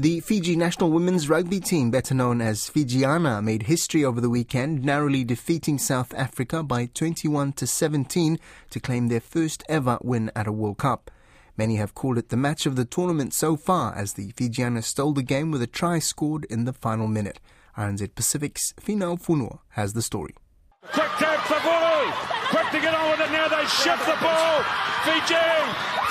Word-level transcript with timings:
The 0.00 0.20
Fiji 0.20 0.56
national 0.56 0.92
women's 0.92 1.28
rugby 1.28 1.60
team, 1.60 1.90
better 1.90 2.14
known 2.14 2.40
as 2.40 2.70
Fijiana, 2.70 3.44
made 3.44 3.64
history 3.64 4.02
over 4.02 4.18
the 4.18 4.30
weekend, 4.30 4.82
narrowly 4.82 5.24
defeating 5.24 5.76
South 5.76 6.14
Africa 6.14 6.62
by 6.62 6.86
21 6.86 7.52
to 7.52 7.66
17 7.66 8.38
to 8.70 8.80
claim 8.80 9.08
their 9.08 9.20
first 9.20 9.62
ever 9.68 9.98
win 10.00 10.32
at 10.34 10.46
a 10.46 10.52
World 10.52 10.78
Cup. 10.78 11.10
Many 11.54 11.76
have 11.76 11.94
called 11.94 12.16
it 12.16 12.30
the 12.30 12.38
match 12.38 12.64
of 12.64 12.76
the 12.76 12.86
tournament 12.86 13.34
so 13.34 13.56
far 13.56 13.94
as 13.94 14.14
the 14.14 14.32
Fijiana 14.32 14.82
stole 14.82 15.12
the 15.12 15.22
game 15.22 15.50
with 15.50 15.60
a 15.60 15.66
try 15.66 15.98
scored 15.98 16.46
in 16.46 16.64
the 16.64 16.72
final 16.72 17.06
minute. 17.06 17.38
RNZ 17.76 18.14
Pacific's 18.14 18.72
Finau 18.80 19.20
Funua 19.20 19.58
has 19.72 19.92
the 19.92 20.00
story. 20.00 20.34
Quick 20.80 21.10
tap 21.18 21.44
for 21.44 21.60
Vulu. 21.60 22.10
Quick 22.48 22.70
to 22.72 22.80
get 22.80 22.94
on 22.94 23.10
with 23.10 23.20
it 23.20 23.32
now. 23.32 23.48
They 23.48 23.66
shift 23.66 24.06
the 24.06 24.16
ball. 24.16 24.62
Fiji. 25.04 25.44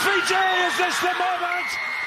Fiji, 0.05 0.45
is 0.67 0.77
this 0.77 0.99
the 0.99 1.13
moment? 1.17 1.98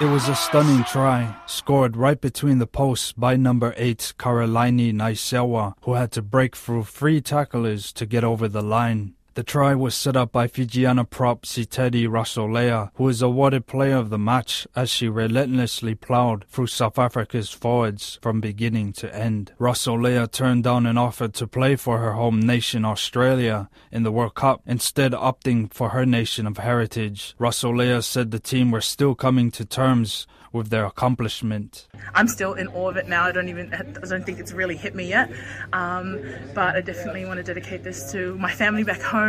It 0.00 0.06
was 0.06 0.28
a 0.28 0.34
stunning 0.34 0.84
try, 0.84 1.36
scored 1.46 1.96
right 1.96 2.20
between 2.20 2.58
the 2.58 2.66
posts 2.66 3.12
by 3.12 3.36
number 3.36 3.74
8 3.76 4.14
Karalaini 4.18 4.92
Naisewa, 4.92 5.74
who 5.82 5.94
had 5.94 6.12
to 6.12 6.22
break 6.22 6.54
through 6.54 6.84
three 6.84 7.20
tacklers 7.20 7.92
to 7.92 8.04
get 8.06 8.22
over 8.22 8.46
the 8.46 8.62
line. 8.62 9.14
The 9.34 9.42
try 9.42 9.74
was 9.74 9.96
set 9.96 10.14
up 10.14 10.30
by 10.30 10.46
Fijiana 10.46 11.10
prop 11.10 11.42
Sitedi 11.42 12.06
Rasolea, 12.06 12.90
who 12.94 13.04
was 13.04 13.20
awarded 13.20 13.66
player 13.66 13.96
of 13.96 14.10
the 14.10 14.18
match 14.18 14.64
as 14.76 14.90
she 14.90 15.08
relentlessly 15.08 15.96
ploughed 15.96 16.44
through 16.44 16.68
South 16.68 17.00
Africa's 17.00 17.50
forwards 17.50 18.20
from 18.22 18.40
beginning 18.40 18.92
to 18.92 19.12
end. 19.12 19.52
Rasolea 19.58 20.30
turned 20.30 20.62
down 20.62 20.86
an 20.86 20.96
offer 20.96 21.26
to 21.26 21.48
play 21.48 21.74
for 21.74 21.98
her 21.98 22.12
home 22.12 22.38
nation 22.38 22.84
Australia 22.84 23.68
in 23.90 24.04
the 24.04 24.12
World 24.12 24.36
Cup, 24.36 24.62
instead 24.66 25.10
opting 25.10 25.68
for 25.72 25.88
her 25.88 26.06
nation 26.06 26.46
of 26.46 26.58
heritage. 26.58 27.34
Rasolea 27.40 28.04
said 28.04 28.30
the 28.30 28.38
team 28.38 28.70
were 28.70 28.80
still 28.80 29.16
coming 29.16 29.50
to 29.50 29.64
terms 29.64 30.28
with 30.54 30.70
their 30.70 30.86
accomplishment. 30.86 31.88
I'm 32.14 32.28
still 32.28 32.54
in 32.54 32.68
awe 32.68 32.88
of 32.88 32.96
it 32.96 33.08
now. 33.08 33.24
I 33.24 33.32
don't 33.32 33.48
even, 33.48 33.74
I 33.74 34.06
don't 34.06 34.24
think 34.24 34.38
it's 34.38 34.52
really 34.52 34.76
hit 34.76 34.94
me 34.94 35.08
yet. 35.08 35.30
Um, 35.72 36.24
but 36.54 36.76
I 36.76 36.80
definitely 36.80 37.26
want 37.26 37.38
to 37.38 37.42
dedicate 37.42 37.82
this 37.82 38.12
to 38.12 38.38
my 38.38 38.52
family 38.52 38.84
back 38.84 39.02
home, 39.02 39.23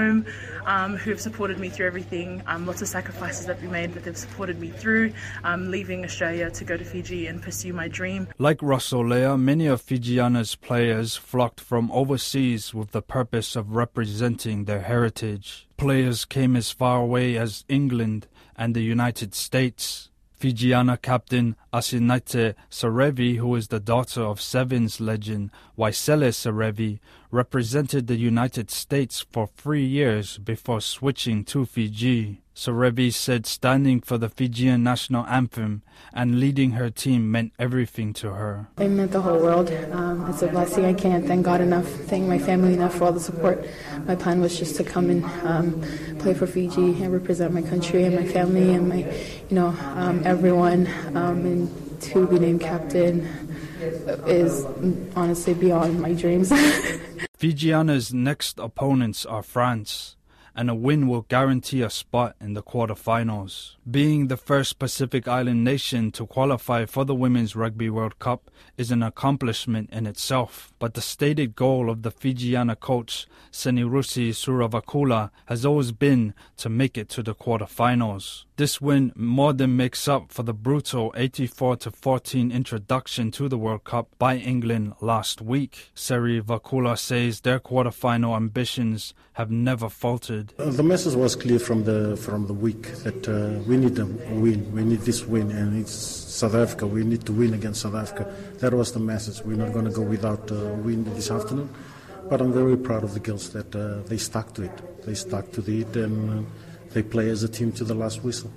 um, 0.66 0.98
who 0.98 1.10
have 1.12 1.22
supported 1.22 1.60
me 1.60 1.70
through 1.70 1.88
everything. 1.88 2.42
Um, 2.48 2.66
lots 2.66 2.82
of 2.82 2.88
sacrifices 2.88 3.46
that 3.46 3.62
we 3.62 3.68
made, 3.68 3.94
but 3.94 4.04
they've 4.04 4.18
supported 4.18 4.60
me 4.60 4.70
through. 4.70 5.14
Um, 5.44 5.72
leaving 5.72 6.04
Australia 6.04 6.50
to 6.52 6.64
go 6.64 6.78
to 6.78 6.84
Fiji 6.84 7.28
and 7.28 7.42
pursue 7.42 7.74
my 7.74 7.88
dream. 7.88 8.28
Like 8.38 8.60
Rasolea, 8.60 9.40
many 9.40 9.68
of 9.68 9.82
Fijiana's 9.82 10.56
players 10.56 11.16
flocked 11.16 11.62
from 11.62 11.92
overseas 11.92 12.74
with 12.74 12.92
the 12.92 13.02
purpose 13.02 13.56
of 13.56 13.76
representing 13.76 14.66
their 14.66 14.82
heritage. 14.82 15.68
Players 15.78 16.26
came 16.26 16.56
as 16.56 16.72
far 16.72 17.02
away 17.02 17.38
as 17.38 17.66
England 17.68 18.28
and 18.56 18.76
the 18.76 18.84
United 18.84 19.36
States. 19.36 20.10
Fijiana 20.40 21.02
captain 21.02 21.56
Asinate 21.74 22.56
Serevi, 22.70 23.38
who 23.38 23.56
is 23.56 23.70
the 23.70 23.80
daughter 23.80 24.22
of 24.22 24.42
Sevens 24.42 25.00
legend 25.00 25.50
Waisale 25.78 26.30
Serevi, 26.30 27.00
represented 27.32 28.08
the 28.08 28.18
United 28.18 28.70
States 28.70 29.26
for 29.32 29.48
three 29.48 29.86
years 29.86 30.38
before 30.38 30.82
switching 30.82 31.44
to 31.46 31.66
Fiji. 31.66 32.42
Serevi 32.56 33.14
said 33.14 33.46
standing 33.46 34.00
for 34.00 34.18
the 34.18 34.30
Fijian 34.30 34.82
national 34.82 35.26
anthem 35.26 35.82
and 36.14 36.40
leading 36.40 36.72
her 36.72 36.90
team 36.90 37.30
meant 37.30 37.52
everything 37.60 38.14
to 38.14 38.32
her. 38.32 38.68
It 38.78 38.88
meant 38.88 39.12
the 39.12 39.22
whole 39.22 39.40
world. 39.40 39.70
Um, 39.92 40.30
it's 40.30 40.42
a 40.42 40.48
blessing. 40.48 40.86
I 40.86 40.94
can't 40.94 41.28
thank 41.28 41.46
God 41.46 41.60
enough, 41.60 41.86
thank 41.86 42.26
my 42.28 42.40
family 42.40 42.74
enough 42.74 42.96
for 42.96 43.06
all 43.06 43.12
the 43.12 43.20
support. 43.20 43.68
My 44.06 44.16
plan 44.16 44.40
was 44.40 44.58
just 44.58 44.78
to 44.78 44.86
come 44.86 45.10
and 45.10 45.26
um, 45.44 45.82
play 46.20 46.34
for 46.34 46.48
Fiji 46.48 47.04
and 47.04 47.12
represent 47.12 47.54
my 47.54 47.62
country 47.62 48.06
and 48.06 48.16
my 48.16 48.26
family 48.26 48.74
and 48.74 48.88
my, 48.88 49.00
you 49.50 49.56
know, 49.56 49.76
um, 49.96 50.22
everyone. 50.24 50.88
Um, 51.14 51.46
and 51.46 52.02
to 52.04 52.26
be 52.26 52.40
named 52.40 52.62
captain 52.62 53.28
is 54.28 54.66
honestly 55.16 55.54
beyond 55.54 56.00
my 56.00 56.14
dreams. 56.14 56.54
Fijiana's 57.38 58.14
next 58.14 58.60
opponents 58.60 59.26
are 59.26 59.44
France 59.44 60.15
and 60.56 60.70
a 60.70 60.76
win 60.76 61.08
will 61.08 61.24
guarantee 61.24 61.82
a 61.82 61.90
spot 61.90 62.36
in 62.40 62.54
the 62.54 62.64
quarterfinals. 62.64 63.76
Being 63.90 64.28
the 64.28 64.38
first 64.38 64.80
Pacific 64.80 65.28
Island 65.28 65.64
nation 65.64 66.12
to 66.12 66.26
qualify 66.26 66.86
for 66.86 67.06
the 67.06 67.14
Women's 67.16 67.56
Rugby 67.56 67.90
World 67.90 68.20
Cup 68.20 68.50
is 68.78 68.92
an 68.92 69.04
accomplishment 69.04 69.90
in 69.92 70.08
itself, 70.08 70.74
but 70.80 70.94
the 70.94 71.02
stated 71.02 71.56
goal 71.56 71.90
of 71.90 72.04
the 72.04 72.12
Fijiana 72.12 72.80
coach 72.80 73.28
Senirusi 73.52 74.32
Seruvakula 74.32 75.32
has 75.46 75.66
always 75.66 75.92
been 75.92 76.34
to 76.58 76.70
make 76.70 76.98
it 76.98 77.10
to 77.10 77.24
the 77.24 77.34
quarterfinals. 77.34 78.44
This 78.58 78.80
win 78.80 79.12
more 79.16 79.54
than 79.54 79.76
makes 79.76 80.08
up 80.08 80.32
for 80.32 80.44
the 80.44 80.54
brutal 80.54 81.14
84 81.16 81.78
14 81.78 82.52
introduction 82.52 83.32
to 83.32 83.50
the 83.50 83.58
World 83.58 83.84
Cup 83.84 84.10
by 84.18 84.38
England 84.38 84.94
last 85.02 85.42
week. 85.42 85.92
Seruvakula 85.96 86.98
says 86.98 87.42
their 87.42 87.60
quarterfinal 87.60 88.36
ambitions 88.36 89.14
have 89.34 89.52
never 89.52 89.90
faltered. 89.90 90.45
Uh, 90.58 90.70
the 90.70 90.84
message 90.84 91.16
was 91.16 91.36
clear 91.36 91.60
from 91.60 91.84
the 91.84 92.16
from 92.18 92.48
the 92.48 92.54
week 92.54 92.84
that 93.04 93.28
uh, 93.28 93.60
we 93.68 93.78
need 93.78 93.98
a 94.00 94.06
win. 94.06 94.72
We 94.72 94.84
need 94.84 95.02
this 95.02 95.26
win, 95.26 95.52
and 95.52 95.80
it's 95.80 95.92
South 95.92 96.56
Africa. 96.56 96.88
We 96.88 97.04
need 97.04 97.26
to 97.26 97.34
win 97.34 97.54
against 97.54 97.82
South 97.82 97.96
Africa. 97.96 98.34
That 98.60 98.74
was 98.74 98.92
the 98.92 99.00
message. 99.00 99.44
We're 99.44 99.58
not 99.58 99.74
going 99.74 99.86
to 99.86 99.92
go 99.92 100.02
without 100.02 100.50
a 100.52 100.74
uh, 100.74 100.76
win 100.76 101.04
this 101.16 101.32
afternoon. 101.32 101.70
But 102.30 102.42
I'm 102.42 102.54
very 102.54 102.78
proud 102.78 103.04
of 103.04 103.14
the 103.14 103.20
girls 103.20 103.52
that 103.52 103.76
uh, 103.76 104.02
they 104.08 104.18
stuck 104.18 104.54
to 104.56 104.64
it. 104.64 105.06
They 105.06 105.14
stuck 105.14 105.52
to 105.54 105.62
it, 105.62 105.96
and 105.96 106.46
uh, 106.46 106.50
they 106.92 107.04
play 107.04 107.30
as 107.30 107.44
a 107.44 107.50
team 107.50 107.72
to 107.74 107.84
the 107.84 107.96
last 107.96 108.24
whistle. 108.24 108.52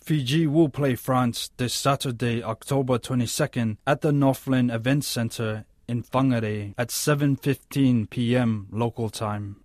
Fiji 0.00 0.46
will 0.46 0.68
play 0.68 0.96
France 0.96 1.50
this 1.56 1.72
Saturday, 1.72 2.42
October 2.42 2.98
22nd, 2.98 3.78
at 3.86 4.02
the 4.02 4.12
Northland 4.12 4.70
Event 4.70 5.04
Center 5.04 5.64
in 5.88 6.02
Whangarei 6.02 6.74
at 6.76 6.88
7:15 6.88 8.10
p.m. 8.10 8.66
local 8.70 9.10
time. 9.10 9.56